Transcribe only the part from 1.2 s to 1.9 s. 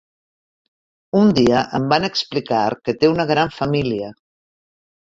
dia em